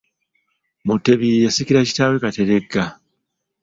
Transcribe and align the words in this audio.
MUTEBI 0.87 1.25
ye 1.31 1.37
yasikira 1.45 1.87
kitaawe 1.87 2.17
Kateregga. 2.23 2.83